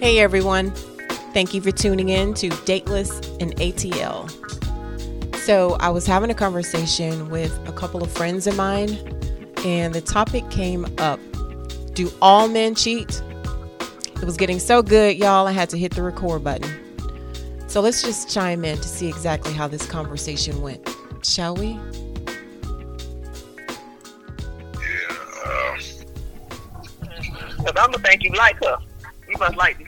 [0.00, 0.70] Hey everyone.
[1.34, 4.30] Thank you for tuning in to Dateless and ATL.
[5.38, 8.90] So, I was having a conversation with a couple of friends of mine,
[9.64, 11.18] and the topic came up
[11.94, 13.20] Do all men cheat?
[14.14, 16.70] It was getting so good, y'all, I had to hit the record button.
[17.66, 20.88] So, let's just chime in to see exactly how this conversation went,
[21.24, 21.76] shall we?
[27.00, 27.66] Yeah.
[27.66, 28.78] I'm going to think you like her.
[29.28, 29.87] You must like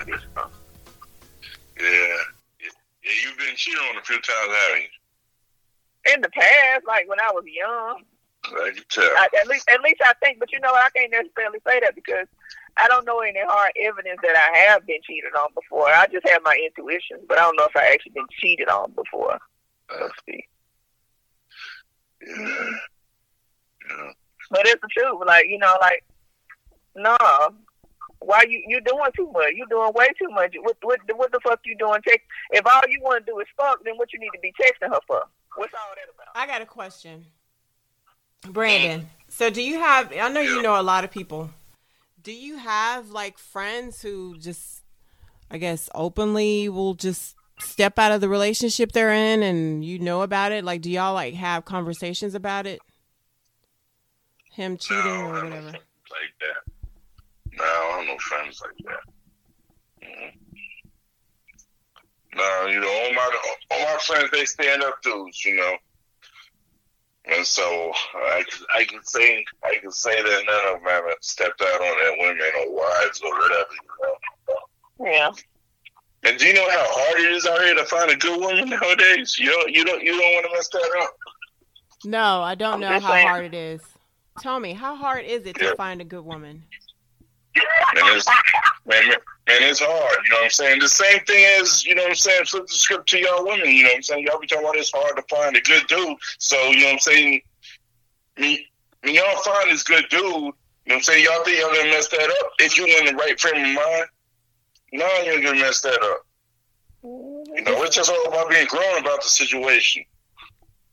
[3.70, 6.15] cheated on a few times, haven't you?
[6.15, 8.02] In the past, like when I was young,
[8.45, 9.05] I can tell.
[9.05, 10.38] I, at least, at least I think.
[10.38, 12.27] But you know, I can't necessarily say that because
[12.77, 15.88] I don't know any hard evidence that I have been cheated on before.
[15.88, 18.93] I just have my intuition, but I don't know if I actually been cheated on
[18.93, 19.38] before.
[19.91, 20.45] Let's uh, see.
[22.27, 22.71] Yeah.
[23.88, 24.12] Yeah.
[24.51, 25.23] But it's the truth.
[25.27, 26.05] Like you know, like
[26.96, 27.16] no,
[28.21, 29.52] why you you doing too much?
[29.54, 30.54] You doing way too much.
[30.60, 32.01] What what what the fuck you doing?
[32.07, 32.26] Text.
[32.51, 34.93] If all you want to do is fuck, then what you need to be texting
[34.93, 35.23] her for?
[35.57, 36.29] What's all that about?
[36.35, 37.26] I got a question.
[38.48, 41.51] Brandon, so do you have I know you know a lot of people.
[42.23, 44.82] Do you have like friends who just
[45.51, 50.23] I guess openly will just step out of the relationship they're in and you know
[50.23, 50.65] about it?
[50.65, 52.80] Like do y'all like have conversations about it?
[54.52, 55.66] Him cheating no, or whatever.
[55.66, 56.70] like that.
[57.61, 60.07] No, I don't know friends like that.
[60.07, 60.33] mm
[62.35, 63.37] No, you know, all my
[63.71, 65.77] all my friends they stand up dudes, you know.
[67.27, 68.43] And so I,
[68.75, 72.16] I can say I can say that none of them have stepped out on their
[72.19, 75.11] women or wives or whatever, you know.
[75.12, 75.31] Yeah.
[76.22, 78.69] And do you know how hard it is out here to find a good woman
[78.71, 79.38] nowadays?
[79.38, 81.15] You don't you don't you don't want to mess that up.
[82.05, 83.27] No, I don't I'm know how saying.
[83.27, 83.83] hard it is.
[84.38, 86.62] Tell me, how hard is it to find a good woman?
[87.94, 88.27] Man, it's,
[88.87, 90.19] man, man, it's hard.
[90.25, 90.81] You know what I'm saying?
[90.81, 93.71] The same thing as, you know what I'm saying, flip the script to y'all women.
[93.71, 94.26] You know what I'm saying?
[94.26, 96.16] Y'all be talking about it's hard to find a good dude.
[96.38, 97.41] So, you know what I'm saying?
[98.37, 100.53] When y'all find this good dude, you know
[100.84, 101.25] what I'm saying?
[101.25, 104.06] Y'all think y'all gonna mess that up if you in the right frame of mind?
[104.93, 106.26] No, you're gonna mess that up.
[107.03, 110.04] You know, it's just all about being grown about the situation.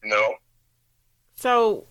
[0.04, 0.36] You know?
[1.36, 1.88] So,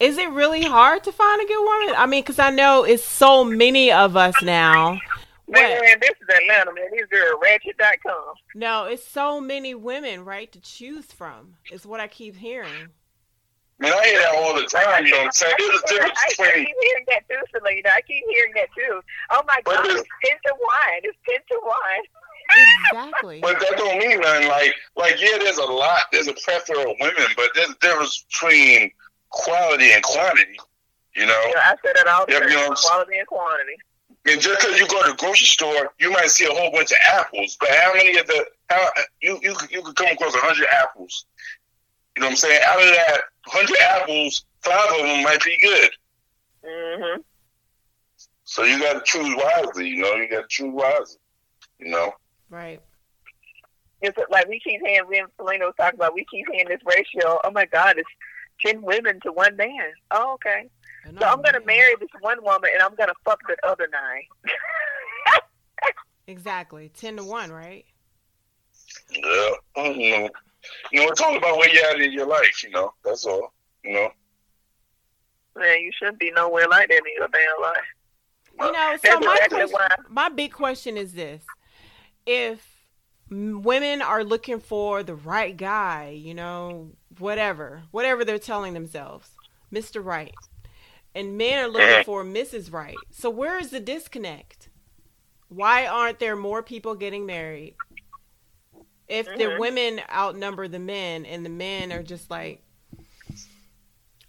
[0.00, 1.94] is it really hard to find a good woman?
[1.96, 5.00] I mean, because I know it's so many of us now.
[5.46, 6.00] Man, What?
[6.00, 6.86] this is Atlanta, man.
[6.92, 8.34] These are ratchet.com.
[8.54, 11.56] No, it's so many women, right, to choose from.
[11.70, 12.88] Is what I keep hearing.
[13.78, 15.54] Man, I hear that all the time, you know what I'm saying?
[15.58, 17.88] There's a difference I, I keep hearing that too, Selena.
[17.94, 19.00] I keep hearing that too.
[19.30, 20.78] Oh my But God, it's 10 to 1.
[21.02, 21.74] It's 10 to 1.
[22.92, 23.40] Exactly.
[23.40, 24.48] But that don't mean nothing.
[24.48, 26.04] Like, like yeah, there's a lot.
[26.12, 28.90] There's a plethora of women, but there's a difference between
[29.34, 30.58] quality and quantity.
[31.16, 33.74] You know, Yeah, I said it all the Yeah, you know, Quality and quantity.
[34.26, 36.90] and just because you go to the grocery store, you might see a whole bunch
[36.90, 38.88] of apples, but how many of the how
[39.20, 41.26] you you could- you could come across a hundred apples?
[42.16, 42.60] You know what I'm saying?
[42.66, 45.90] Out of that hundred apples, five of them might be good.
[46.64, 47.20] Mm-hmm.
[48.44, 49.88] So you got to choose wisely.
[49.88, 51.18] You know, you got to choose wisely.
[51.78, 52.12] You know.
[52.50, 52.80] right.
[54.00, 56.80] It's like we keep hearing, we and Selena was talking about, we keep hearing this
[56.84, 57.40] ratio.
[57.42, 58.08] Oh my God, it's
[58.60, 59.92] 10 women to one man.
[60.10, 60.68] Oh, okay.
[61.04, 61.66] And So I'm going to man.
[61.78, 64.22] marry this one woman and I'm going to fuck the other nine.
[66.26, 66.88] Exactly.
[66.88, 67.84] 10 to 1, right?
[69.12, 70.30] Yeah, you know,
[70.92, 72.62] you know, it's all about where you're at in your life.
[72.64, 73.52] You know, that's all.
[73.84, 74.08] You know,
[75.56, 77.76] Man, you shouldn't be nowhere like that in your damn life.
[78.58, 79.76] You know, so my, question,
[80.08, 81.44] my big question is this.
[82.24, 82.86] If
[83.30, 89.30] women are looking for the right guy, you know, whatever, whatever they're telling themselves,
[89.72, 90.04] Mr.
[90.04, 90.34] Right,
[91.14, 92.04] and men are looking Mhm.
[92.04, 92.72] for Mrs.
[92.72, 92.96] Right.
[93.10, 94.68] So where is the disconnect?
[95.48, 97.76] Why aren't there more people getting married?
[99.06, 99.58] If the Mhm.
[99.58, 102.62] women outnumber the men and the men are just like,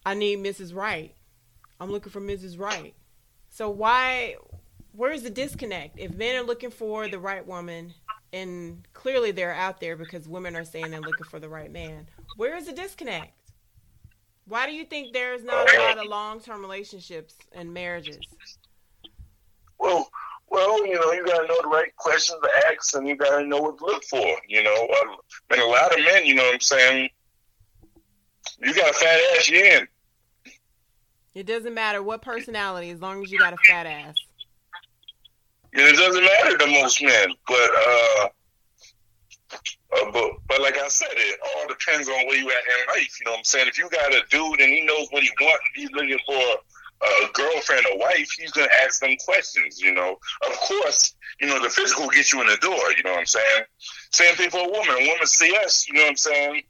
[0.06, 0.75] I need Mrs.
[0.75, 1.16] Right.
[1.79, 2.59] I'm looking for Mrs.
[2.59, 2.93] Right.
[3.49, 4.35] So why
[4.91, 5.99] where's the disconnect?
[5.99, 7.93] If men are looking for the right woman
[8.31, 12.08] and clearly they're out there because women are saying they're looking for the right man,
[12.37, 13.33] where is the disconnect?
[14.47, 18.19] Why do you think there's not a lot of long term relationships and marriages?
[19.79, 20.09] well,
[20.49, 23.39] well, you know, you got to know the right questions to ask, and you got
[23.39, 24.37] to know what to look for.
[24.47, 25.16] You know, um,
[25.51, 27.09] and a lot of men, you know, what I'm saying,
[28.61, 29.87] you got a fat ass, you in.
[31.33, 34.16] It doesn't matter what personality as long as you got a fat ass.
[35.73, 38.28] And it doesn't matter to most men, but uh,
[39.96, 43.19] uh, but but like I said, it all depends on where you at in life.
[43.19, 43.67] You know what I'm saying?
[43.67, 46.57] If you got a dude and he knows what he wants, he's looking for
[47.03, 49.79] a girlfriend or wife, he's gonna ask them questions.
[49.79, 50.17] You know,
[50.47, 52.91] of course, you know the physical gets you in the door.
[52.96, 53.63] You know what I'm saying?
[54.11, 54.90] Same thing for a woman.
[54.90, 55.87] A woman see us.
[55.87, 56.63] You know what I'm saying?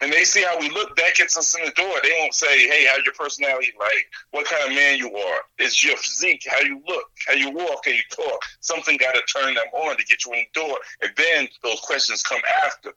[0.00, 1.94] And they see how we look, that gets us in the door.
[2.02, 4.10] They won't say, "Hey, how's your personality like?
[4.30, 5.40] What kind of man you are?
[5.58, 8.44] It's your physique, how you look, how you walk, how you talk.
[8.60, 11.80] Something got to turn them on to get you in the door, and then those
[11.80, 12.92] questions come after.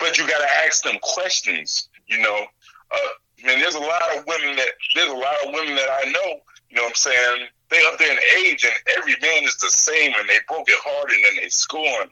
[0.00, 1.88] But you got to ask them questions.
[2.06, 2.46] You know,
[2.90, 6.10] uh, man, there's a lot of women that there's a lot of women that I
[6.10, 6.40] know.
[6.70, 7.46] You know what I'm saying?
[7.68, 10.78] They up there in age, and every man is the same, and they broke it
[10.82, 12.08] hard, and then they scorn.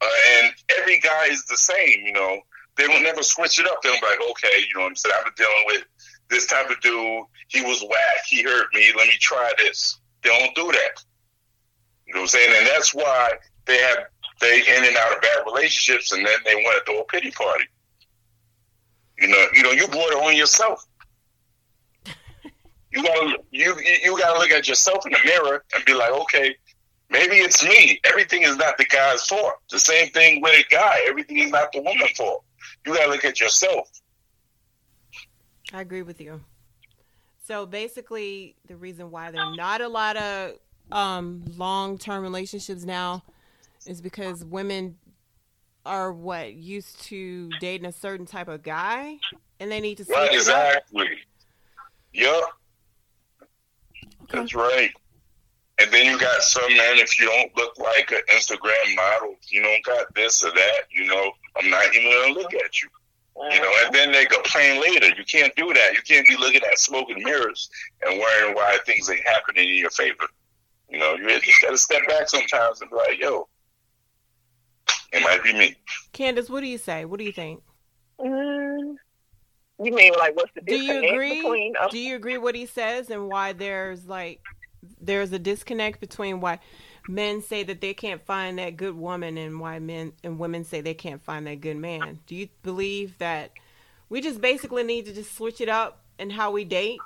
[0.00, 0.08] Uh,
[0.38, 2.06] and every guy is the same.
[2.06, 2.40] You know
[2.80, 3.82] they will never switch it up.
[3.82, 5.14] They'll be like, okay, you know what I'm saying?
[5.18, 5.84] I've been dealing with
[6.30, 7.24] this type of dude.
[7.48, 8.24] He was whack.
[8.26, 8.90] He hurt me.
[8.96, 10.00] Let me try this.
[10.22, 11.04] They don't do that.
[12.06, 12.54] You know what I'm saying?
[12.56, 13.32] And that's why
[13.66, 13.98] they have
[14.40, 17.30] they in and out of bad relationships, and then they want to throw a pity
[17.30, 17.64] party.
[19.18, 20.86] You know, you know, you brought it on yourself.
[22.92, 26.56] You gotta you you gotta look at yourself in the mirror and be like, okay,
[27.10, 28.00] maybe it's me.
[28.04, 29.52] Everything is not the guy's fault.
[29.70, 31.04] The same thing with a guy.
[31.06, 32.44] Everything is not the woman's fault.
[32.86, 33.90] You got to look at yourself.
[35.72, 36.40] I agree with you.
[37.46, 40.52] So basically, the reason why there are not a lot of
[40.92, 43.22] um, long term relationships now
[43.86, 44.96] is because women
[45.86, 49.16] are what used to dating a certain type of guy,
[49.58, 50.04] and they need to.
[50.04, 51.08] Right, exactly.
[52.12, 52.42] Yep.
[54.22, 54.38] Okay.
[54.38, 54.90] That's right.
[55.80, 59.62] And then you got some men, if you don't look like an Instagram model, you
[59.62, 62.88] don't got this or that, you know, I'm not even going to look at you.
[63.36, 65.06] You know, and then they complain later.
[65.16, 65.92] You can't do that.
[65.94, 67.70] You can't be looking at smoke and mirrors
[68.02, 70.26] and worrying why things ain't happening in your favor.
[70.90, 73.48] You know, you just got to step back sometimes and be like, yo,
[75.12, 75.76] it might be me.
[76.12, 77.04] Candace, what do you say?
[77.04, 77.62] What do you think?
[78.20, 78.96] Mm,
[79.82, 81.74] you mean like what's the difference do you agree, between?
[81.90, 84.40] do you agree what he says and why there's like
[85.00, 86.58] there's a disconnect between why
[87.08, 90.80] men say that they can't find that good woman and why men and women say
[90.80, 92.18] they can't find that good man.
[92.26, 93.52] Do you believe that
[94.08, 96.98] we just basically need to just switch it up in how we date?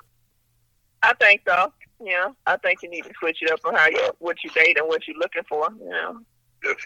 [1.03, 1.71] I think so.
[2.03, 4.77] Yeah, I think you need to switch it up on how you what you date
[4.77, 5.69] and what you're looking for.
[5.81, 6.13] Yeah.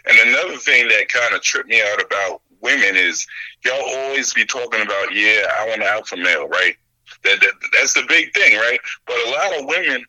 [0.06, 3.26] And another thing that kind of tripped me out about women is
[3.64, 6.76] y'all always be talking about, yeah, I want an alpha male, right?
[7.24, 8.78] That, that that's the big thing, right?
[9.06, 10.04] But a lot of women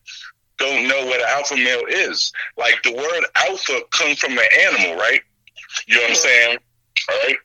[0.61, 2.31] don't know what an alpha male is.
[2.57, 5.21] Like the word alpha comes from an animal, right?
[5.87, 6.57] You know what I'm saying?
[7.09, 7.37] All right.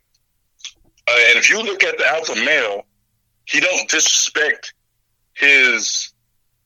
[1.09, 2.85] Uh, and if you look at the alpha male,
[3.45, 4.75] he don't disrespect
[5.35, 6.13] his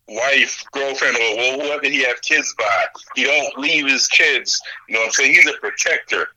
[0.09, 2.85] wife, girlfriend, or whoever he have kids by.
[3.15, 4.61] He don't leave his kids.
[4.89, 5.35] You know what I'm saying?
[5.35, 6.29] He's a protector.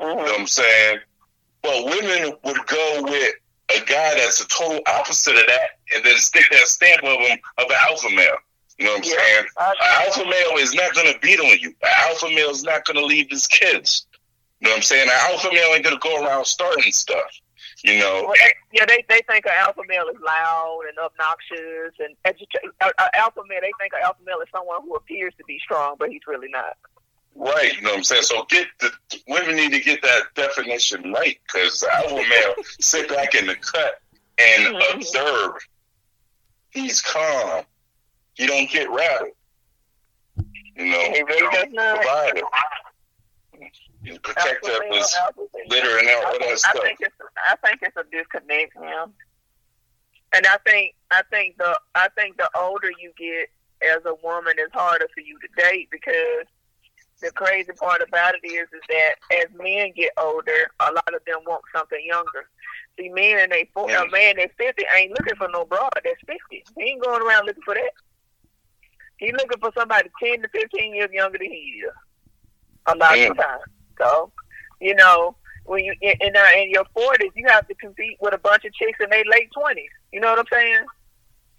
[0.00, 0.98] You know what I'm saying?
[1.62, 3.34] But women would go with
[3.70, 7.38] a guy that's the total opposite of that, and then stick that stamp of him
[7.58, 8.36] of an alpha male.
[8.78, 9.46] You know what I'm yeah, saying?
[9.60, 11.68] An alpha male is not going to beat on you.
[11.82, 14.06] An alpha male is not going to leave his kids.
[14.60, 15.08] You know what I'm saying?
[15.08, 17.30] An alpha male ain't going to go around starting stuff.
[17.84, 18.24] You know?
[18.28, 18.34] Well,
[18.72, 22.70] yeah, they, they think an alpha male is loud and obnoxious and educated.
[22.80, 25.96] An alpha male, they think an alpha male is someone who appears to be strong,
[25.98, 26.76] but he's really not.
[27.34, 28.22] Right, you know what I'm saying?
[28.22, 28.90] So get the
[29.26, 34.00] women need to get that definition right because alpha male sit back in the cut
[34.38, 34.98] and mm-hmm.
[34.98, 35.52] observe.
[36.70, 37.64] He's calm.
[38.34, 39.32] He don't get rattled.
[40.76, 42.00] You know, he really does not.
[42.00, 42.42] Provider.
[44.02, 45.16] He's protective of his
[45.68, 46.74] litter and all that stuff.
[46.76, 47.14] I think it's
[47.48, 49.06] I think it's a disconnect, yeah.
[50.34, 53.50] And I think I think the I think the older you get
[53.82, 56.46] as a woman, it's harder for you to date because
[57.20, 61.24] the crazy part about it is is that as men get older, a lot of
[61.24, 62.48] them want something younger.
[62.98, 64.02] See, men and they yeah.
[64.02, 66.64] a man that's fifty ain't looking for no broad that's fifty.
[66.76, 67.92] He ain't going around looking for that.
[69.22, 71.92] He's looking for somebody ten to fifteen years younger than he is.
[72.86, 73.30] A lot Damn.
[73.30, 73.62] of times.
[73.96, 74.32] So,
[74.80, 78.38] you know, when you in, in, in your forties, you have to compete with a
[78.38, 79.94] bunch of chicks in their late twenties.
[80.12, 80.86] You know what I'm saying?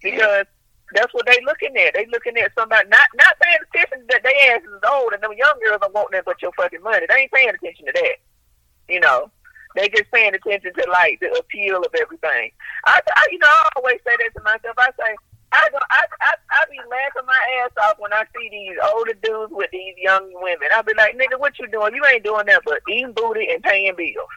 [0.02, 0.44] Because
[0.92, 1.94] that's what they looking at.
[1.94, 5.32] They looking at somebody not not paying attention that they ass is old and them
[5.32, 7.06] young girls don't want nothing but your fucking money.
[7.08, 8.16] They ain't paying attention to that.
[8.92, 9.30] You know.
[9.74, 12.50] They just paying attention to like the appeal of everything.
[12.86, 14.76] I, I you know, I always say that to myself.
[14.78, 15.16] I say,
[15.54, 19.14] I go, I, I, I be laughing my ass off when I see these older
[19.22, 20.68] dudes with these young women.
[20.74, 21.94] I be like, nigga, what you doing?
[21.94, 24.28] You ain't doing that but eating booty and paying bills.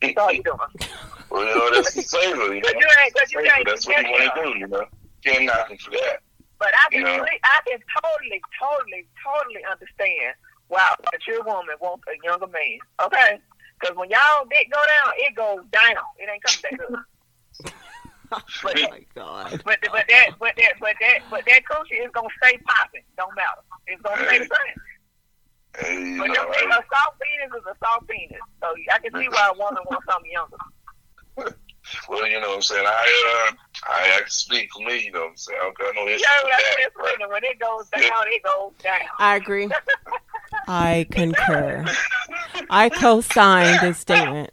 [0.00, 0.58] That's all you doing.
[1.30, 2.70] well, you know, that's the flavor, you know.
[2.70, 4.84] you ain't, cause you ain't that's what you want to do, you know.
[5.24, 6.20] Can't knock him for that.
[6.58, 7.24] But I can, you know?
[7.24, 10.34] I can totally, totally, totally understand
[10.68, 12.78] why a mature woman wants a younger man.
[13.04, 13.40] Okay?
[13.80, 16.04] Because when y'all dick go down, it goes down.
[16.18, 17.04] It ain't coming back up.
[18.62, 19.62] but, oh my god.
[19.64, 23.02] but but that but that but that but that coochie is gonna stay popping.
[23.16, 23.62] Don't matter.
[23.86, 24.76] It's gonna stay the same.
[25.78, 28.40] Hey, you But know, them- I- a soft penis is a soft penis.
[28.60, 30.56] So I can see why a woman wants something younger.
[32.08, 32.86] well, you know what I'm saying.
[32.86, 33.52] I uh,
[33.88, 35.04] I, I can speak for me.
[35.04, 35.58] You know what I'm saying.
[35.60, 36.76] I don't got no issue Yeah, with that.
[36.78, 39.00] just when, when it goes down, it goes down.
[39.18, 39.68] I agree.
[40.68, 41.84] I concur.
[42.68, 44.50] I co-sign this statement.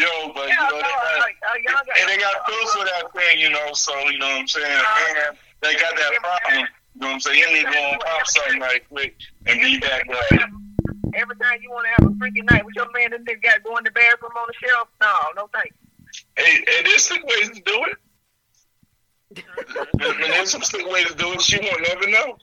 [0.00, 2.46] Yo, but Yeah, you know, no, they got, like, uh, y'all got- and they got
[2.46, 3.72] pills for that thing, you know.
[3.74, 4.66] So you know what I'm saying.
[4.66, 6.54] Man, they got that problem.
[6.94, 7.38] You know what I'm saying.
[7.38, 9.16] You need to go and pop something right quick
[9.46, 10.40] and be back right.
[11.12, 13.62] Every time you want to have a freaking night with your man that nigga got
[13.62, 15.76] going to the bathroom on the shelf, no, no thanks.
[16.36, 17.96] Hey, hey, there's sick ways to do it.
[19.98, 21.42] There- There's some sick ways to do it.
[21.42, 22.38] She won't never know.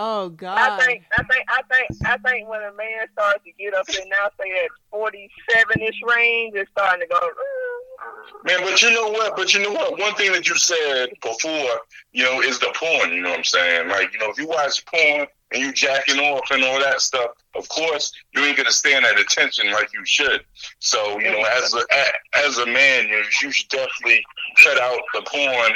[0.00, 0.56] Oh God!
[0.56, 3.84] I think, I think, I think, I think when a man starts to get up
[3.88, 7.18] there now, say that forty-seven ish range, it's starting to go.
[7.18, 9.34] "Mm." Man, but you know what?
[9.34, 9.98] But you know what?
[9.98, 11.80] One thing that you said before,
[12.12, 13.12] you know, is the porn.
[13.12, 13.88] You know what I'm saying?
[13.88, 17.32] Like, you know, if you watch porn and you jacking off and all that stuff,
[17.56, 20.44] of course, you ain't gonna stand at attention like you should.
[20.78, 24.24] So, you know, as a a- as a man, you, you should definitely
[24.62, 25.72] cut out the porn.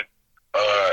[0.55, 0.91] Uh,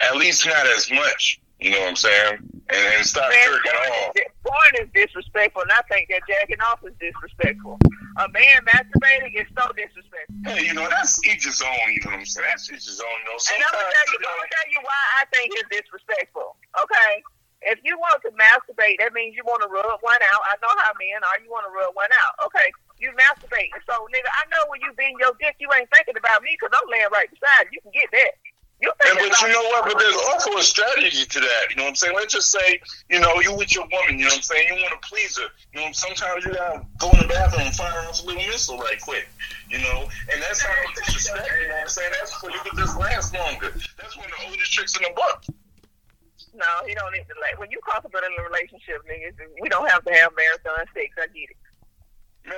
[0.00, 1.38] at least not as much.
[1.60, 2.34] You know what I'm saying?
[2.72, 4.16] And, and stop Man, jerking off.
[4.16, 7.76] is, porn is disrespectful, and I think that jacking off is disrespectful.
[8.16, 10.40] A man masturbating is so disrespectful.
[10.44, 11.86] Hey, you know, that's each his own.
[11.92, 12.48] You know what I'm saying?
[12.48, 13.12] That's each his own.
[13.24, 15.46] You know, And I'm gonna tell you, you I'm gonna tell you why I think
[15.56, 16.56] it's disrespectful.
[16.80, 17.12] Okay,
[17.68, 20.42] if you want to masturbate, that means you want to rub one out.
[20.48, 21.38] I know how men are.
[21.44, 22.34] You want to rub one out.
[22.48, 23.72] Okay, you masturbate.
[23.84, 26.72] So, nigga, I know when you being your dick, you ain't thinking about me because
[26.72, 27.80] I'm laying right beside you.
[27.80, 28.32] You can get that.
[28.80, 29.84] You And, but you know what?
[29.84, 31.62] But there's also a strategy to that.
[31.68, 32.16] You know what I'm saying?
[32.16, 34.18] Let's just say, you know, you with your woman.
[34.18, 34.68] You know what I'm saying?
[34.68, 35.48] You want to please her.
[35.74, 38.78] You know, sometimes you gotta go in the bathroom and fire off a little missile
[38.78, 39.28] right quick.
[39.68, 41.46] You know, and that's how you disrespect.
[41.60, 42.12] You know what I'm saying?
[42.18, 43.70] That's so you can just last longer.
[44.00, 45.44] That's one of the oldest tricks in the book.
[46.54, 49.36] No, he don't need to like when you comfortable in a relationship, niggas.
[49.60, 51.12] We don't have to have marathon sex.
[51.20, 51.56] I get it.
[52.48, 52.56] Man,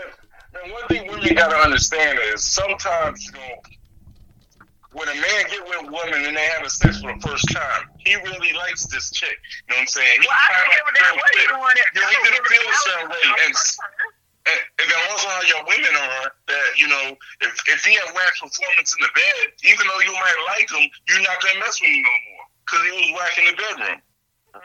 [0.55, 3.59] man, one thing women gotta understand is sometimes you know.
[4.92, 7.49] When a man get with a woman and they have a sex for the first
[7.52, 9.37] time, he really likes this chick.
[9.68, 10.20] You know what I'm saying?
[10.20, 11.49] He Well, I don't give a damn what feels you it.
[11.56, 11.76] doing.
[11.80, 11.88] It.
[11.96, 13.25] Know, he didn't feel a certain way.
[13.49, 13.52] And,
[14.52, 18.12] and, and then also how your women are that, you know, if, if he had
[18.12, 21.61] whack performance in the bed, even though you might like him, you're not going to
[21.64, 22.44] mess with him no more.
[22.68, 23.99] Because he was whack in the bedroom.
[24.56, 24.61] Mm,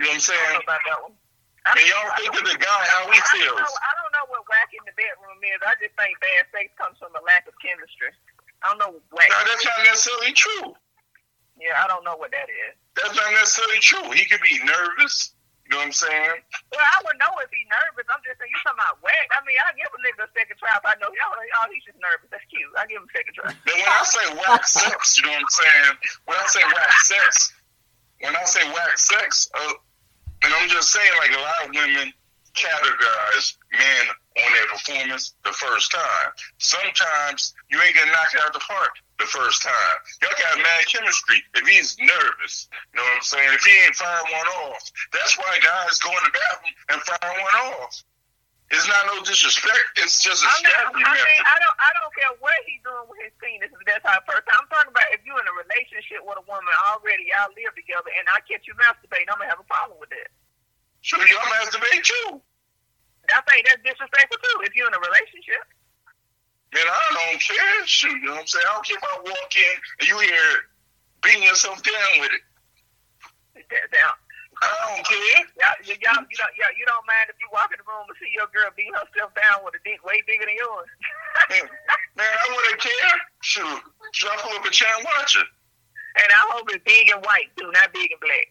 [0.00, 0.52] You know what I'm I don't saying?
[0.56, 1.14] know about that one.
[1.68, 3.60] And y'all think of the guy, how he I don't, feels.
[3.60, 5.60] know, I don't know what whack in the bedroom is.
[5.60, 8.08] I just think bad sex comes from a lack of chemistry.
[8.62, 9.26] I don't know what.
[9.28, 10.74] Now, that's not necessarily true.
[11.58, 12.74] Yeah, I don't know what that is.
[12.94, 14.10] That's not necessarily true.
[14.14, 15.34] He could be nervous.
[15.68, 16.40] You know what I'm saying?
[16.72, 18.08] Well, I would know if he's nervous.
[18.08, 19.28] I'm just saying, you're talking about whack.
[19.36, 22.00] I mean, I give a nigga a second try if I know, oh, he's just
[22.00, 22.24] nervous.
[22.32, 22.72] That's cute.
[22.72, 23.52] I give him a second try.
[23.68, 25.92] Then when I say whack sex, you know what I'm saying?
[26.24, 27.52] When I say whack sex,
[28.24, 29.76] when I say whack sex, uh,
[30.40, 32.16] and I'm just saying like a lot of women
[32.56, 34.04] categorize men
[34.38, 36.30] on their performance the first time.
[36.58, 39.98] Sometimes you ain't gonna knock it out the park the first time.
[40.22, 42.68] Y'all got mad chemistry if he's nervous.
[42.94, 43.50] You know what I'm saying?
[43.54, 44.84] If he ain't firing one off.
[45.12, 47.94] That's why guys go in the bathroom and fire one off.
[48.68, 49.96] It's not no disrespect.
[49.96, 51.40] It's just a strategy I mean.
[51.40, 53.72] I don't, I don't care what he's doing with his penis.
[53.72, 54.60] If that's how first time.
[54.60, 58.12] I'm talking about if you're in a relationship with a woman already, y'all live together,
[58.12, 60.28] and I catch you masturbating, I'm gonna have a problem with that.
[61.00, 62.44] Sure, y'all masturbate too.
[63.32, 64.56] I think that's disrespectful too.
[64.64, 65.62] If you're in a relationship.
[66.74, 67.80] Man, I don't care.
[67.88, 68.68] Shoot, you know what I'm saying?
[68.68, 70.68] I don't care if I walk in and you hear
[71.24, 72.42] beating yourself down with it.
[73.70, 74.20] That-
[74.58, 75.46] I don't care.
[75.54, 78.18] Y'all, y'all, you don't, y'all, you don't mind if you walk in the room and
[78.18, 80.90] see your girl beating herself down with a dick way bigger than yours.
[81.46, 81.62] Man,
[82.18, 83.14] man, I wouldn't care.
[83.38, 83.78] Shoot,
[84.10, 85.46] should I pull up a chair and watch it?
[86.18, 88.48] and I hope it's big and white too, not big and black.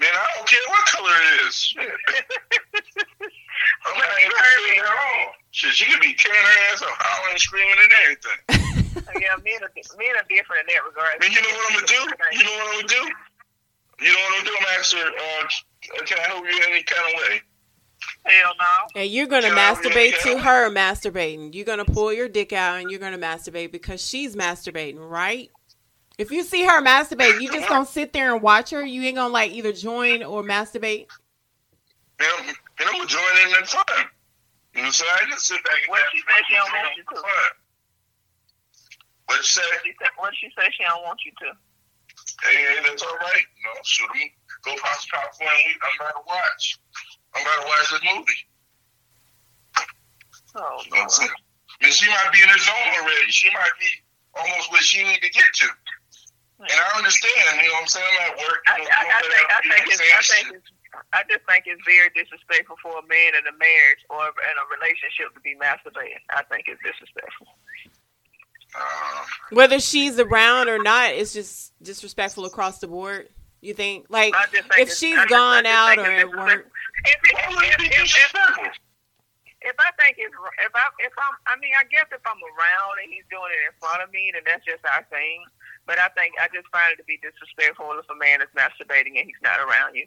[0.00, 1.74] Man, I don't care what color it is.
[3.80, 3.92] Shit.
[3.92, 4.78] I'm not you heard me.
[4.78, 5.32] at all.
[5.52, 8.40] Shit, she could be tearing her ass up, hollering, screaming, and everything.
[9.20, 11.18] yeah, men are men are different in that regard.
[11.20, 12.02] Man, you know what I'm gonna do?
[12.36, 13.02] You know what I'm gonna do?
[14.04, 14.54] You know what I'm gonna do?
[14.56, 17.40] I'm gonna ask her, uh, can I help you in any kind of way?
[18.24, 19.00] Hell no.
[19.00, 21.54] And you're gonna Yeah, yeah, masturbate to her masturbating.
[21.54, 25.50] You're gonna pull your dick out and you're gonna masturbate because she's masturbating, right?
[26.18, 28.84] If you see her masturbating, you just gonna sit there and watch her.
[28.84, 31.06] You ain't gonna like either join or masturbate.
[32.18, 33.84] And I'm, and I'm gonna join in and fun.
[34.74, 35.30] You know what I'm saying?
[35.30, 37.20] Just sit back and What she said she don't want you to.
[39.28, 39.68] What you say?
[39.84, 41.48] She said, what she say she don't want you to.
[42.42, 43.44] Hey, hey, that's all right.
[43.54, 44.30] You know, shoot 'em.
[44.64, 45.56] Go pop popcorn.
[45.66, 46.78] We, I'm about to watch.
[47.34, 48.40] I'm about to watch this movie.
[50.56, 51.30] Oh, You know what I'm saying?
[51.30, 53.30] I mean, she might be in her zone already.
[53.30, 53.88] She might be
[54.34, 55.68] almost where she need to get to.
[56.60, 58.04] And I understand, you know what I'm saying?
[58.20, 58.60] I'm at work.
[58.68, 60.70] I, I, I think I think it's I think it's
[61.12, 64.66] I just think it's very disrespectful for a man in a marriage or in a
[64.74, 66.22] relationship to be masturbating.
[66.30, 67.46] I think it's disrespectful.
[68.74, 73.28] Uh, Whether she's around or not, it's just disrespectful across the board.
[73.60, 76.70] You think, like, think if she's gone just out or at work,
[77.04, 78.72] If, it, why if, would it if, if, if,
[79.60, 80.32] if I think it's
[80.64, 83.68] if I if I'm I mean I guess if I'm around and he's doing it
[83.68, 85.44] in front of me then that's just our thing.
[85.88, 89.18] But I think I just find it to be disrespectful if a man is masturbating
[89.18, 90.06] and he's not around you,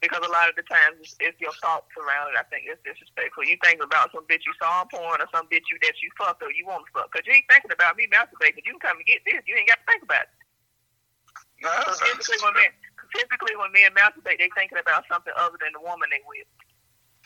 [0.00, 2.40] because a lot of the times it's, it's your thoughts around it.
[2.40, 3.44] I think it's disrespectful.
[3.44, 6.08] You think about some bitch you saw on porn or some bitch you that you
[6.16, 8.64] fucked or you want to fuck, because you ain't thinking about me masturbating.
[8.64, 9.44] You can come and get this.
[9.44, 10.32] You ain't got to think about it.
[11.60, 12.72] No, So typically when men
[13.14, 16.46] typically when men masturbate, they thinking about something other than the woman they with.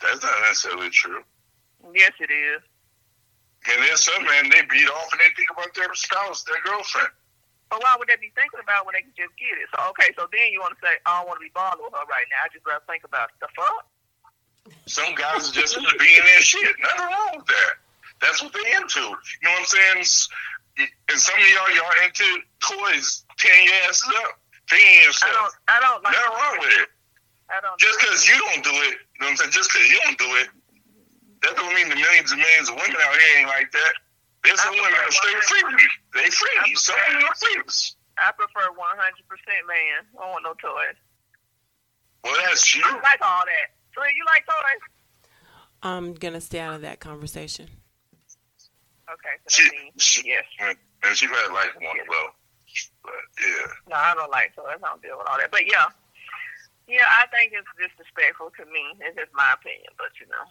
[0.01, 1.23] That's not necessarily true.
[1.93, 2.61] Yes, it is.
[3.69, 7.15] And there's some men they beat off and they think about their spouse, their girlfriend.
[7.73, 9.65] But why would they be thinking about when they can just get it?
[9.73, 11.89] So okay, so then you want to say, I don't want to be bothered with
[11.97, 12.45] her right now.
[12.45, 13.41] I just rather think about it.
[13.41, 13.89] the fuck.
[14.85, 16.69] Some guys are just into being their shit.
[16.77, 17.73] Nothing wrong with that.
[18.21, 19.01] That's what they into.
[19.01, 20.85] You know what I'm saying?
[20.85, 22.29] And some of y'all, y'all into
[22.61, 25.09] toys, tearing your asses up, I feeding don't.
[25.09, 25.57] yourself.
[25.65, 26.13] I don't like.
[26.13, 26.89] Nothing wrong with it.
[27.49, 27.77] I don't.
[27.81, 29.57] Just because you don't do it, you know what I'm saying?
[29.57, 30.47] Just because you don't do it,
[31.41, 33.93] that don't mean the millions and millions of women out here ain't like that.
[34.43, 35.87] There's some women that are straight free.
[36.13, 36.75] They free.
[36.75, 37.95] Some women are freaks.
[38.17, 40.05] I prefer 100% man.
[40.17, 40.95] I don't want no toys.
[42.23, 42.81] Well, that's you.
[42.85, 43.73] I like all that.
[43.95, 44.81] So you like toys?
[45.81, 47.67] I'm gonna stay out of that conversation.
[49.11, 49.35] Okay.
[49.47, 50.43] So She, that means she, yes.
[50.59, 50.77] and
[51.17, 52.31] she might like one well.
[53.03, 53.67] But yeah.
[53.89, 54.79] No, I don't like toys.
[54.83, 55.51] I don't deal with all that.
[55.51, 55.85] But yeah,
[56.87, 58.95] yeah, I think it's disrespectful to me.
[59.01, 59.91] It's just my opinion.
[59.97, 60.43] But you know,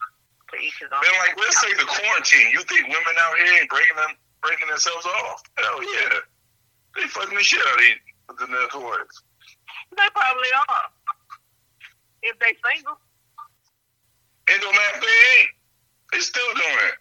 [0.52, 1.00] to each his own.
[1.02, 2.52] Then, like, let's say the quarantine.
[2.52, 5.42] You think women out here ain't breaking them, breaking themselves off?
[5.56, 6.20] Hell yeah,
[6.96, 7.96] they fucking the shit out of these
[8.28, 9.14] within their toys.
[9.96, 10.86] They probably are.
[12.22, 12.98] If they single.
[14.48, 15.50] It don't matter if they ain't.
[16.12, 16.94] They still doing it.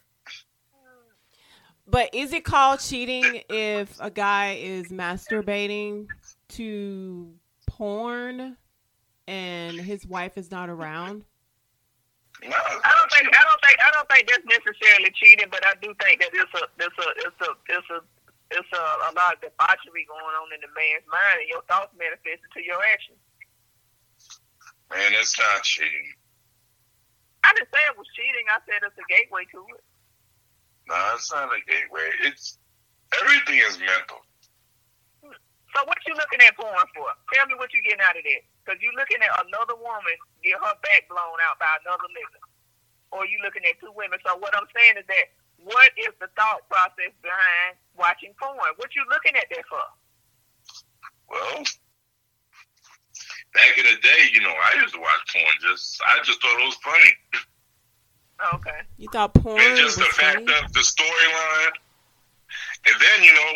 [1.88, 6.08] But is it called cheating if a guy is masturbating
[6.49, 7.34] to
[7.67, 8.56] porn
[9.28, 11.26] and his wife is not around?
[12.41, 15.77] No, I don't think I don't think I don't think that's necessarily cheating, but I
[15.77, 17.99] do think that it's a it's a it's a it's a
[18.51, 21.93] it's a, a lot of debauchery going on in the man's mind, and your thoughts
[21.95, 23.21] manifest into your actions.
[24.89, 26.17] man, it's not cheating.
[27.45, 28.45] I didn't say it was cheating.
[28.49, 29.84] I said it's a gateway to it.
[30.89, 32.10] No, it's not a gateway.
[32.25, 32.58] It's
[33.21, 34.25] everything is mental.
[35.23, 37.08] So what you looking at porn for?
[37.32, 38.43] Tell me what you getting out of that.
[38.62, 42.41] Because you're looking at another woman get her back blown out by another nigga.
[43.10, 44.21] Or you looking at two women.
[44.26, 48.58] So what I'm saying is that what is the thought process behind watching porn?
[48.78, 49.86] What you looking at that for?
[51.30, 51.63] Well,
[53.54, 55.56] back in the day, you know, I used to watch porn.
[55.62, 57.13] Just I just thought it was funny.
[58.56, 58.80] Okay.
[58.97, 60.65] You thought porn and was just the fact funny?
[60.65, 61.74] of the storyline.
[62.88, 63.52] And then, you know,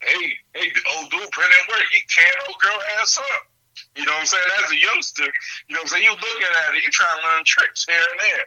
[0.00, 1.84] hey, hey, the old dude put in work.
[1.90, 3.53] He tearing old girl ass up.
[3.96, 4.44] You know what I'm saying?
[4.64, 5.24] As a youngster,
[5.68, 6.04] you know what I'm saying?
[6.04, 8.46] You looking at it, you trying to learn tricks here and there.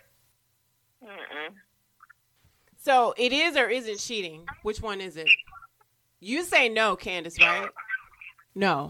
[1.16, 1.54] Mm-mm.
[2.78, 4.46] So it is or isn't cheating?
[4.64, 5.30] Which one is it?
[6.20, 7.70] You say no, Candace, right?
[8.56, 8.90] No.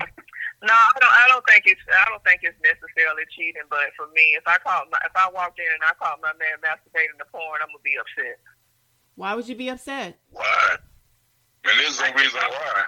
[0.64, 1.12] No, I don't.
[1.12, 1.82] I don't think it's.
[1.94, 3.62] I don't think it's necessarily cheating.
[3.70, 6.34] But for me, if I caught, my, if I walked in and I caught my
[6.40, 8.40] man masturbating to porn, I'm gonna be upset.
[9.14, 10.18] Why would you be upset?
[10.32, 10.78] Why?
[11.64, 12.86] And there's no reason why.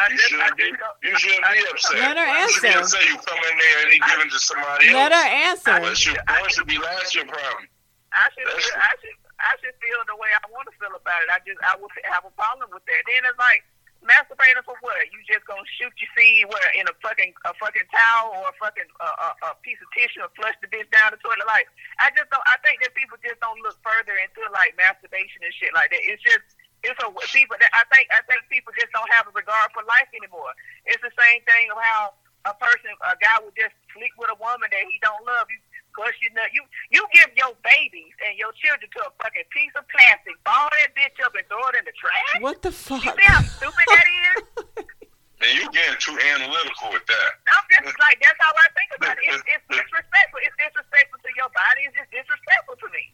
[0.00, 0.72] I You shouldn't be,
[1.04, 2.00] you shouldn't be upset.
[2.00, 3.00] Let her You should answer.
[3.04, 4.96] you come in there and he giving to somebody else.
[4.96, 5.76] Let her answer.
[5.76, 7.68] But your boy should be last your problem.
[8.16, 11.20] I should, That's- I should, I should feel the way I want to feel about
[11.24, 11.28] it.
[11.28, 13.00] I just, I would have a problem with that.
[13.06, 13.62] Then it's like
[14.00, 14.96] masturbating for what?
[15.12, 18.54] You just gonna shoot your seed where in a fucking a fucking towel or a
[18.56, 21.44] fucking uh, a, a piece of tissue and flush the bitch down the toilet?
[21.48, 21.68] Like
[22.00, 22.42] I just don't.
[22.48, 26.00] I think that people just don't look further into like masturbation and shit like that.
[26.04, 26.44] It's just.
[26.82, 29.84] It's a people that I think I think people just don't have a regard for
[29.84, 30.52] life anymore.
[30.88, 32.16] It's the same thing of how
[32.48, 35.44] a person, a guy would just sleep with a woman that he don't love.
[35.52, 35.60] You
[35.92, 36.48] push your nut.
[36.56, 40.72] You you give your babies and your children to a fucking piece of plastic, ball
[40.72, 42.40] that bitch up and throw it in the trash.
[42.40, 43.04] What the You fuck?
[43.04, 44.40] see how stupid that is?
[45.40, 47.30] And you getting too analytical with that.
[47.48, 49.24] I'm just like that's how I think about it.
[49.24, 50.36] It's, it's disrespectful.
[50.44, 51.88] It's disrespectful to your body.
[51.88, 53.08] It's just disrespectful to me.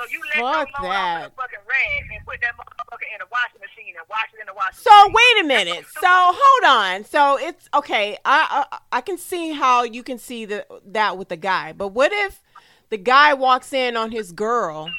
[0.00, 1.36] So you let Fuck your load out with that.
[1.36, 4.54] fucking rag and put that motherfucker in a washing machine and wash it in the
[4.54, 5.12] washing So machine.
[5.14, 5.84] wait a minute.
[6.00, 7.04] So hold on.
[7.04, 8.16] So it's okay.
[8.24, 11.88] I, I I can see how you can see the that with the guy, but
[11.88, 12.40] what if
[12.88, 14.90] the guy walks in on his girl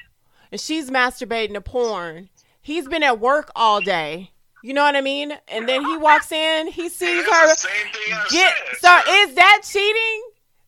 [0.52, 2.30] and she's masturbating to porn?
[2.62, 4.30] He's been at work all day,
[4.62, 5.34] You know what I mean?
[5.48, 8.54] And then he walks in, he sees her same thing I get.
[8.80, 10.22] So is that cheating?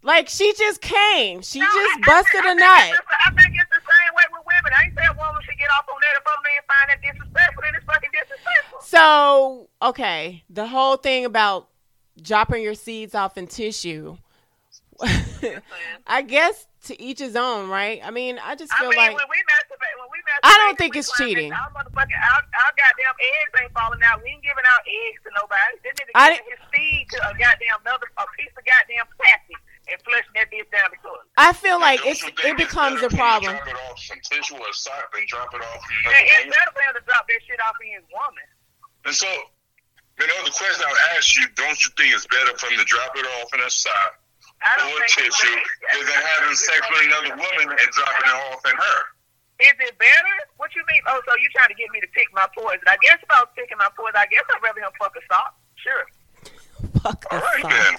[0.05, 2.91] Like she just came, she No, just I- I busted a nut.
[4.73, 7.62] I ain't a woman should get off on that if a man find that disrespectful,
[7.63, 8.79] then it's fucking disrespectful.
[8.81, 11.69] So okay, the whole thing about
[12.21, 14.17] dropping your seeds off in tissue.
[16.07, 17.99] I guess to each his own, right?
[18.03, 20.55] I mean, I just I feel mean, like when we masturbate, when we masturbate, I
[20.62, 21.51] don't think it's cheating.
[21.51, 24.21] Our motherfucking, our, our goddamn eggs ain't falling out.
[24.21, 25.73] We ain't giving out eggs to nobody.
[25.83, 29.59] This nigga I giving his seed to a goddamn another a piece of goddamn plastic
[29.89, 30.99] and flushing that bitch down the.
[31.43, 33.51] I feel like it's it becomes a for him to problem.
[33.51, 35.84] Drop it off some tissue or sock and drop it off.
[35.84, 38.47] from Yeah, it's better for him to drop that shit off in his woman.
[39.03, 42.56] And so, you know, the question I would ask you, don't you think it's better
[42.56, 44.23] for him to drop it off in a sock
[44.88, 45.60] or a tissue
[45.91, 48.99] than having sex with another woman and dropping it off in her?
[49.60, 50.36] Is it better?
[50.56, 51.03] What you mean?
[51.12, 52.88] Oh, so you trying to get me to pick my poison?
[52.88, 55.23] I guess if I was picking my poison, I guess I'd rather him fuck a
[55.27, 55.60] sock.
[55.75, 56.03] Sure.
[57.03, 57.71] Fuck All a right, sock.
[57.71, 57.95] then.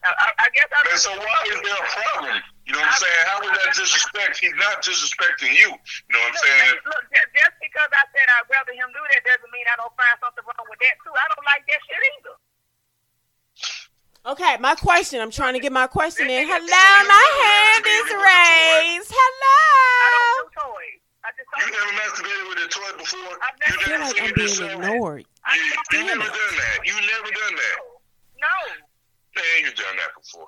[0.00, 2.40] I, I, I guess I'd And so why is there a problem?
[2.64, 3.22] You know what I'm saying?
[3.28, 4.40] How is that disrespect?
[4.40, 5.68] He's not disrespecting you.
[5.76, 6.74] You know what I'm Look, saying?
[6.88, 7.04] look,
[7.36, 10.40] just because I said I'd rather him do that doesn't mean I don't find something
[10.48, 11.12] wrong with that too.
[11.12, 12.36] I don't like that shit either.
[14.26, 15.20] Okay, my question.
[15.20, 16.44] I'm trying to get my question in.
[16.44, 19.12] Hello, my hand is raised.
[19.12, 20.24] I Hello.
[20.40, 21.00] don't do toys.
[21.24, 23.32] I just You never masturbated with a toy before?
[23.40, 25.24] I've You never- I feel like I'm being ignored.
[25.24, 26.76] You, don't you never done that.
[26.84, 27.76] You never done that.
[28.40, 28.56] No.
[29.36, 30.46] Man, you've done that before.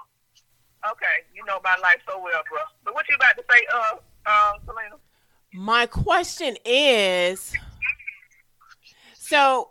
[0.90, 2.61] Okay, you know my life so well, bro.
[2.85, 4.97] But what you about to say, uh, uh, Selena?
[5.55, 7.55] My question is
[9.14, 9.71] so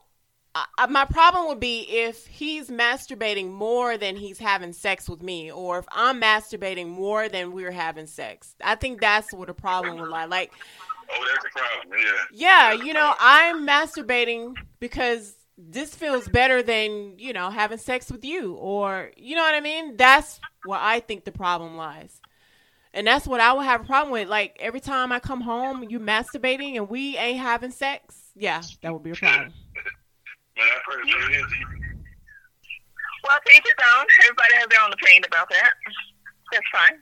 [0.55, 5.51] uh, my problem would be if he's masturbating more than he's having sex with me,
[5.51, 8.55] or if I'm masturbating more than we're having sex.
[8.63, 10.25] I think that's what a problem would lie.
[10.25, 10.51] Like,
[11.13, 11.99] Oh, that's a problem.
[12.31, 12.71] Yeah.
[12.71, 15.35] yeah, you know, I'm masturbating because
[15.69, 19.59] this feels better than, you know, having sex with you, or, you know what I
[19.59, 19.97] mean?
[19.97, 22.19] That's where I think the problem lies.
[22.93, 24.27] And that's what I would have a problem with.
[24.27, 28.17] Like, every time I come home, you masturbating and we ain't having sex.
[28.35, 29.53] Yeah, that would be a problem.
[30.57, 31.45] Man, I pray for it is.
[33.23, 34.05] Well, to each his own.
[34.23, 35.71] Everybody has their own opinion about that.
[36.51, 36.99] That's fine.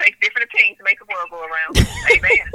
[0.00, 1.76] Takes different opinions to make the world go around.
[2.12, 2.50] Amen.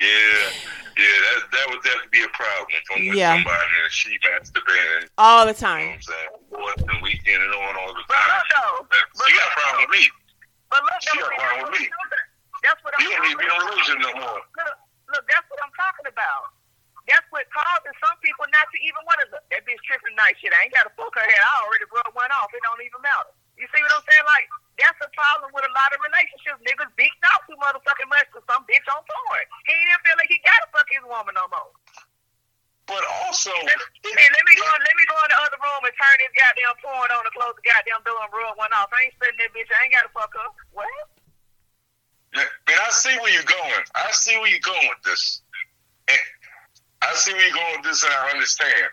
[0.00, 0.50] Yeah,
[0.98, 3.38] yeah, that that would definitely be a problem if I'm with Yeah.
[3.38, 5.08] somebody and she masturbating.
[5.16, 5.86] All the You know time.
[5.86, 6.30] what I'm saying?
[6.50, 8.28] Boys and weekend and on all the But time.
[8.34, 8.78] look though.
[8.90, 10.04] That- She got a problem with me.
[10.68, 11.86] But look, She got a problem with me.
[12.66, 14.40] That's what I'm You don't need to be in a no more.
[14.42, 14.74] Look,
[15.14, 16.52] look, that's what I'm talking about.
[17.06, 19.44] That's what causes some people not to even want to look.
[19.48, 20.52] That bitch tripping night shit.
[20.52, 21.40] I ain't got to fuck her head.
[21.40, 22.52] I already rubbed one off.
[22.52, 23.32] It don't even matter.
[23.56, 24.26] You see what I'm saying?
[24.28, 24.46] Like,
[24.78, 26.62] that's a problem with a lot of relationships.
[26.62, 29.44] Niggas beating out too motherfucking much because some bitch on porn.
[29.66, 31.74] He didn't feel like he got to fuck his woman no more.
[32.88, 34.64] But also, Let, hey, let me go.
[34.64, 37.52] Let me go in the other room and turn this goddamn porn on and close
[37.52, 38.88] the goddamn door and rub one off.
[38.88, 39.68] I ain't spitting that bitch.
[39.68, 40.48] I ain't got to fuck her.
[40.72, 40.88] What?
[42.32, 42.48] man,
[42.80, 43.84] I see where you're going.
[43.92, 45.42] I see where you're going with this.
[46.08, 46.18] And
[47.02, 48.88] I see where you're going with this, and I understand.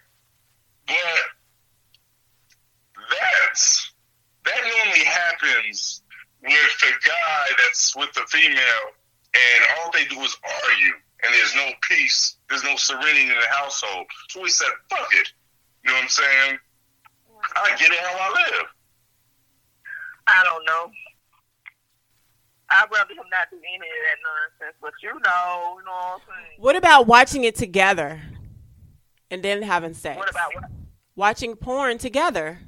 [0.88, 1.24] But
[3.08, 3.95] that's
[4.46, 6.02] that normally happens
[6.42, 8.86] with the guy that's with the female,
[9.34, 13.48] and all they do is argue, and there's no peace, there's no serenity in the
[13.50, 14.06] household.
[14.30, 15.32] So we said, "Fuck it."
[15.84, 16.60] You know what I'm saying?
[17.56, 18.68] I get it how I live.
[20.28, 20.92] I don't know.
[22.70, 24.18] I'd rather him not do any of that
[24.60, 26.58] nonsense, but you know, you know what I'm saying.
[26.58, 28.22] What about watching it together
[29.30, 30.18] and then having sex?
[30.18, 30.64] What about what?
[31.16, 32.60] watching porn together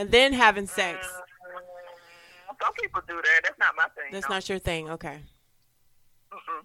[0.00, 1.06] and then having sex?
[1.06, 3.40] Mm, Some people do that.
[3.44, 4.12] That's not my thing.
[4.12, 4.34] That's no.
[4.36, 4.90] not your thing.
[4.90, 5.20] Okay.
[6.32, 6.64] Mm-mm.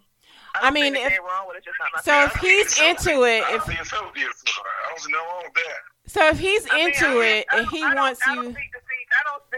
[0.54, 1.64] I don't mean, if- anything wrong with it.
[1.64, 2.78] Just not my So if he's
[3.12, 4.20] into it, if don't think it's healthy.
[4.22, 6.10] I don't know wrong with that.
[6.10, 8.34] so if he's into I mean, it I and don't- he I don't- wants I
[8.34, 8.42] you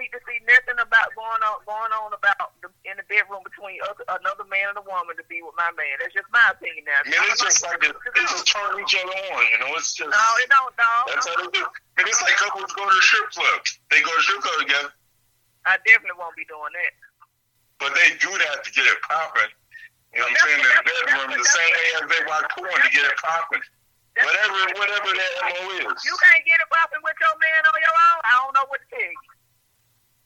[0.01, 0.39] don't to see.
[0.39, 3.07] I don't speak to see nothing about going on going on about the, in the
[3.11, 5.99] bedroom between other, another man and a woman to be with my man.
[5.99, 6.87] That's just my opinion.
[6.87, 9.43] Now, I mean, it's just like it, it's just turning each other on.
[9.51, 10.75] You know, it's just no, it don't.
[10.79, 11.65] No, that's how they do.
[11.99, 13.61] And it's like couples go to the strip club.
[13.91, 14.91] They go to the strip club together,
[15.67, 16.95] I definitely won't be doing that.
[17.79, 19.53] but they do that to get it popping.
[20.15, 20.61] You know what I'm saying?
[20.65, 23.61] In the bedroom, the same way as they watch porn to get it popping.
[24.19, 25.99] Whatever, whatever that mo is.
[26.03, 28.21] You can't get it popping with your man on your own.
[28.27, 29.21] I don't know what to tell you.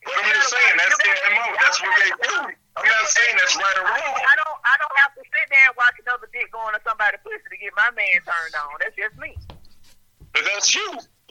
[0.03, 1.45] But I'm just saying that's their mo.
[1.57, 2.37] That's what they do.
[2.75, 4.15] I'm not saying that's right or wrong.
[4.19, 4.59] I don't.
[4.63, 7.57] I don't have to sit there and watch another dick going to somebody's pussy to
[7.59, 8.79] get my man turned on.
[8.81, 9.37] That's just me.
[10.33, 10.87] But that's you.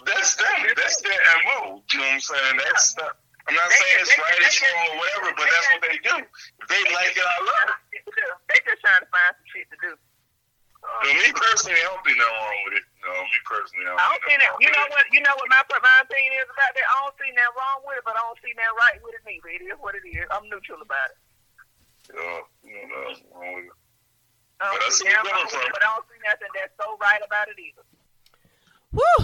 [0.07, 0.61] That's them.
[0.77, 1.83] That's their mo.
[1.93, 2.57] You know what I'm saying?
[2.59, 3.19] That's not.
[3.49, 6.17] I'm not saying it's right, it's wrong, or whatever, but that's what they do.
[6.63, 8.07] If they like it, I love it.
[8.07, 9.93] They just trying to find some shit to do.
[9.99, 12.87] No, me personally, I don't think nothing wrong with it.
[13.03, 14.53] No, me personally, I don't, I don't see that.
[14.63, 15.05] You know what?
[15.11, 16.87] You know what my my opinion is about that.
[16.87, 19.27] I don't see that wrong with it, but I don't see that right with it
[19.27, 19.51] neither.
[19.51, 20.23] It is what it is.
[20.31, 21.19] I'm neutral about it.
[22.15, 23.79] Yeah, you know, nothing wrong with it.
[24.63, 26.21] I don't But I see see where you're wrong with it, but I don't see
[26.23, 27.85] nothing that's so right about it either.
[28.95, 29.19] Woo!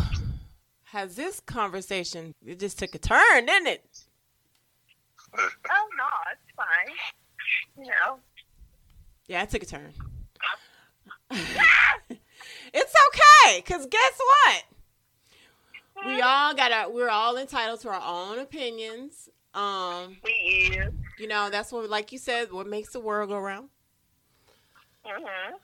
[0.91, 3.87] Has this conversation it just took a turn, didn't it?
[5.39, 6.91] Oh no, it's fine.
[7.77, 8.19] You know.
[9.29, 9.93] Yeah, it took a turn.
[12.75, 14.65] it's okay, cause guess what?
[16.07, 19.29] We all got our, we're all entitled to our own opinions.
[19.55, 20.93] Um, is.
[21.19, 23.69] you know, that's what, like you said, what makes the world go round.
[25.05, 25.55] Mm-hmm.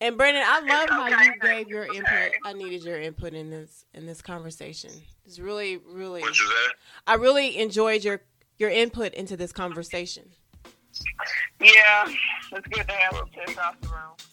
[0.00, 2.06] And Brandon, I love It's how you gave your input.
[2.06, 2.32] okay.
[2.44, 4.90] I needed your input in this in this conversation.
[5.24, 6.20] It's really, really.
[6.20, 6.52] What you?
[7.06, 8.20] I really enjoyed your
[8.58, 10.30] your input into this conversation.
[11.60, 12.06] Yeah,
[12.52, 14.26] it's good to have some testosterone.